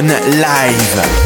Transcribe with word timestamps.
Live. 0.00 1.21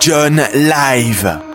John 0.00 0.36
Live. 0.54 1.49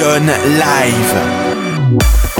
Live. 0.00 2.39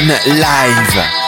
Live. 0.00 1.23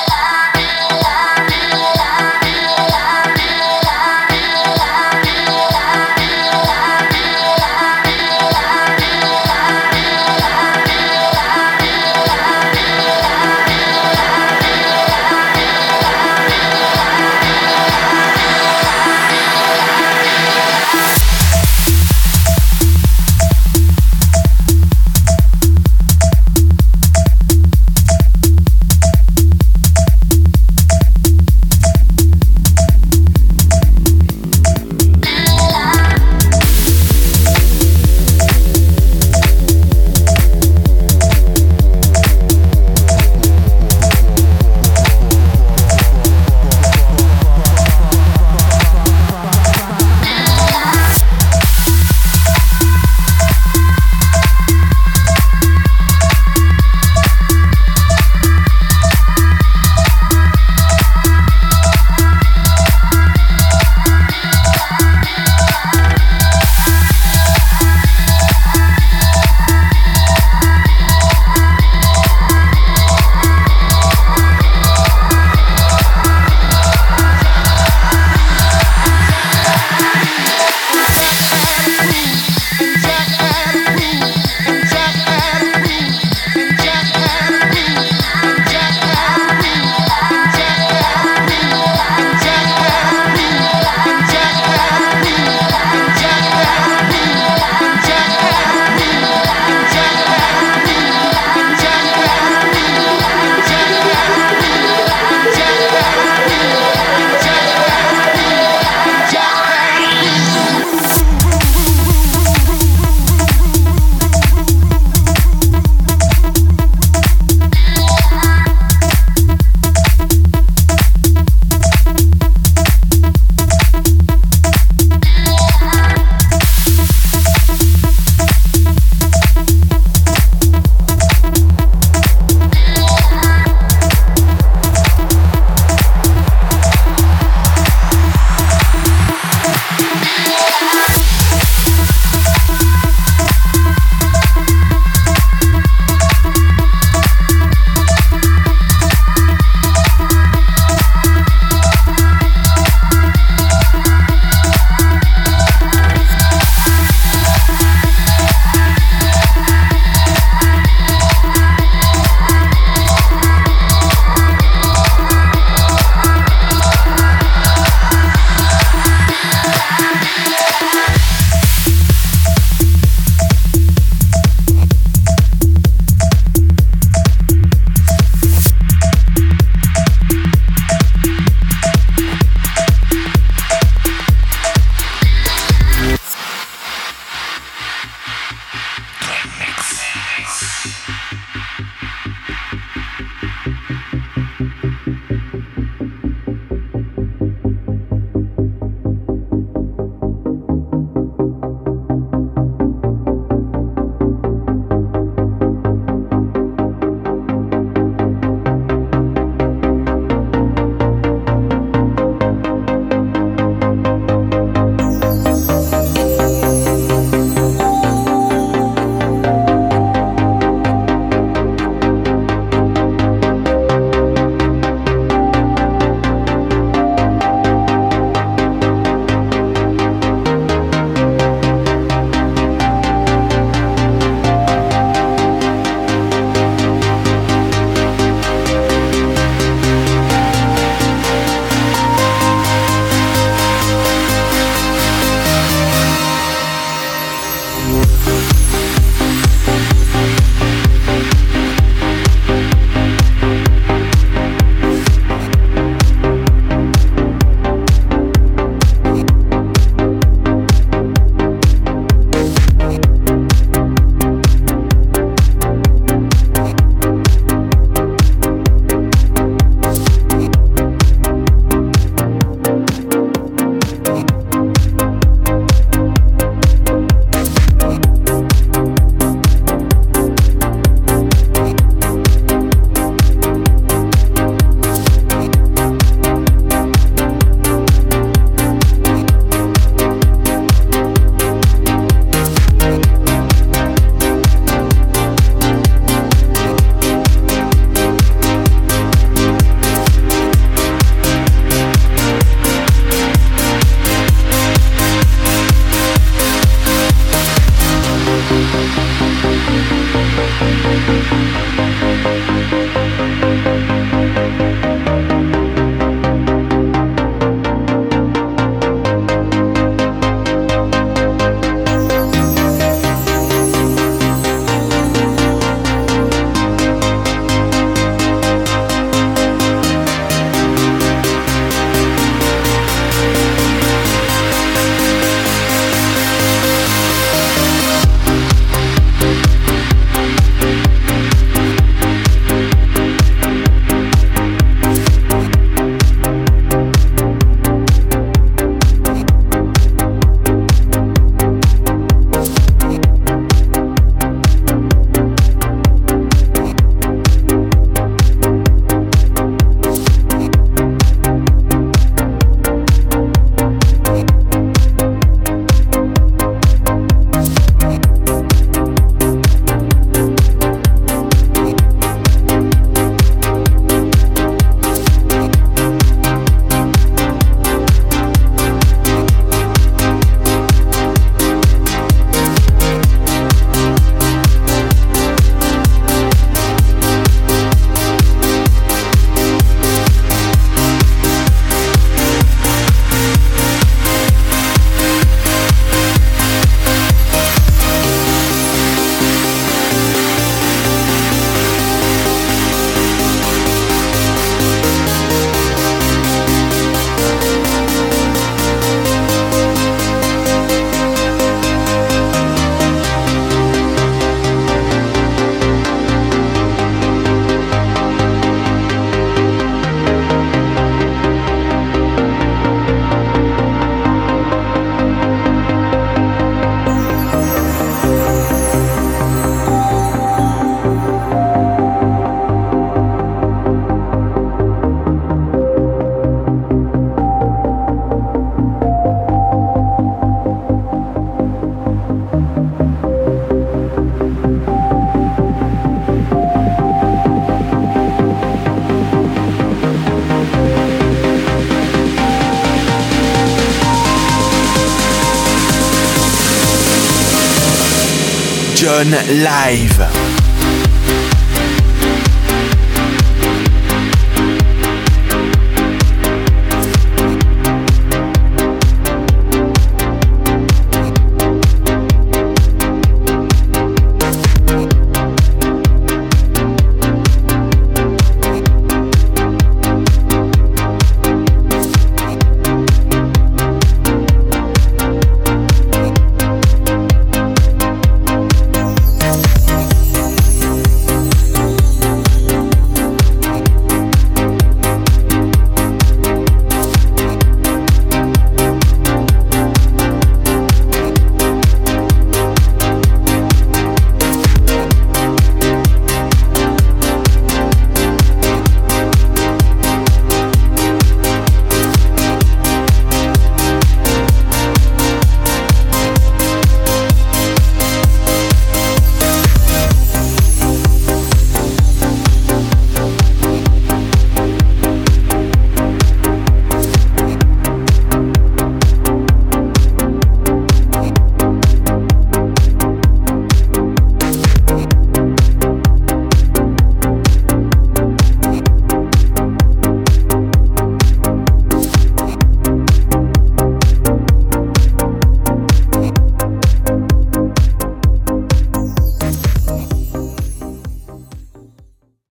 Live. 459.05 460.36